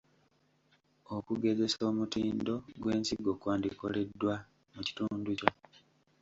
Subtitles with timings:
[1.15, 4.33] Okugezesa omutindo gw’ensigo kwandikoleddwa
[4.73, 5.49] mu kitundu kyo.